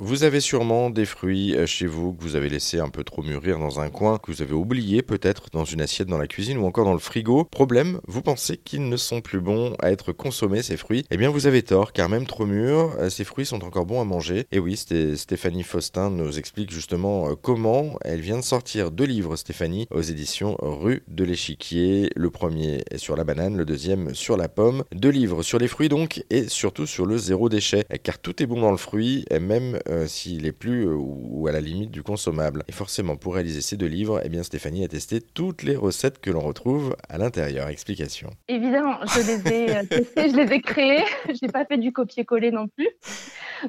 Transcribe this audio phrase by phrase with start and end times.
[0.00, 3.20] Vous avez sûrement des fruits euh, chez vous que vous avez laissé un peu trop
[3.20, 6.58] mûrir dans un coin, que vous avez oublié peut-être dans une assiette dans la cuisine
[6.58, 7.42] ou encore dans le frigo.
[7.42, 11.30] Problème, vous pensez qu'ils ne sont plus bons à être consommés ces fruits Eh bien
[11.30, 14.46] vous avez tort, car même trop mûrs, euh, ces fruits sont encore bons à manger.
[14.52, 17.98] Et oui, Stéphanie Faustin nous explique justement euh, comment.
[18.02, 22.10] Elle vient de sortir deux livres, Stéphanie, aux éditions Rue de l'Échiquier.
[22.14, 24.84] Le premier est sur la banane, le deuxième sur la pomme.
[24.92, 28.46] Deux livres sur les fruits donc, et surtout sur le zéro déchet, car tout est
[28.46, 32.02] bon dans le fruit, même euh, s'il est plus euh, ou à la limite du
[32.02, 32.62] consommable.
[32.68, 36.20] Et forcément, pour réaliser ces deux livres, eh bien Stéphanie a testé toutes les recettes
[36.20, 37.68] que l'on retrouve à l'intérieur.
[37.68, 38.30] Explication.
[38.48, 41.04] Évidemment, je les ai euh, testées, je les ai créées.
[41.28, 42.88] je n'ai pas fait du copier-coller non plus.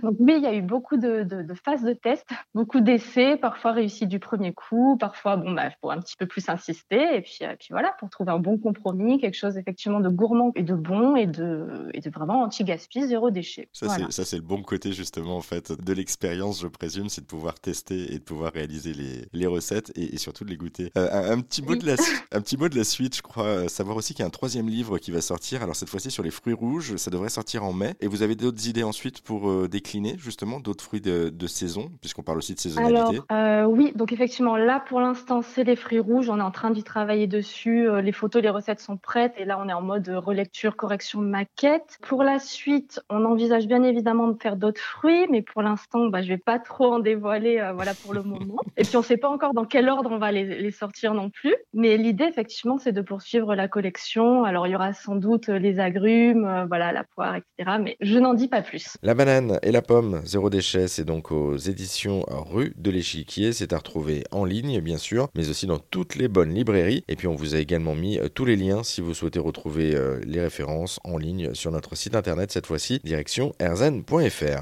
[0.04, 1.26] Donc oui, il y a eu beaucoup de,
[1.64, 6.00] phases de test, beaucoup d'essais, parfois réussis du premier coup, parfois bon bah faut un
[6.00, 9.58] petit peu plus insister et puis, puis voilà pour trouver un bon compromis, quelque chose
[9.58, 13.70] effectivement de gourmand et de bon et de, et de vraiment anti-gaspi, zéro déchet.
[13.74, 17.60] Ça c'est le bon côté justement en fait de l'expérience je présume, c'est de pouvoir
[17.60, 20.92] tester et de pouvoir réaliser les, les recettes et, surtout de les goûter.
[20.98, 21.96] Euh, un, petit mot de la,
[22.32, 23.46] un petit mot de la suite, je crois.
[23.46, 25.64] Euh, savoir aussi qu'il y a un troisième livre qui va sortir.
[25.64, 27.96] Alors cette fois-ci sur les fruits rouges, ça devrait sortir en mai.
[28.00, 31.92] Et vous avez d'autres idées ensuite pour euh, décliner justement d'autres fruits de, de saison,
[32.02, 33.20] puisqu'on parle aussi de saisonnalité.
[33.30, 36.30] Alors oui, donc effectivement là pour l'instant c'est les fruits rouges.
[36.30, 37.88] On est en train d'y travailler dessus.
[38.02, 41.98] Les photos, les recettes sont prêtes et là on est en mode relecture, correction, maquette.
[42.02, 46.22] Pour la suite, on envisage bien évidemment de faire d'autres fruits, mais pour l'instant bah,
[46.22, 48.58] je vais pas trop en dévoiler euh, voilà, pour le moment.
[48.78, 51.30] Et puis, on ne sait pas encore dans quel ordre on va les, sortir non
[51.30, 51.56] plus.
[51.74, 54.44] Mais l'idée, effectivement, c'est de poursuivre la collection.
[54.44, 57.78] Alors, il y aura sans doute les agrumes, euh, voilà, la poire, etc.
[57.82, 58.98] Mais je n'en dis pas plus.
[59.02, 63.54] La banane et la pomme, zéro déchet, c'est donc aux éditions Rue de l'Échiquier.
[63.54, 67.04] C'est à retrouver en ligne, bien sûr, mais aussi dans toutes les bonnes librairies.
[67.08, 69.96] Et puis, on vous a également mis euh, tous les liens si vous souhaitez retrouver
[70.26, 74.58] les références en ligne sur notre site internet, cette fois-ci, direction erzen.fr.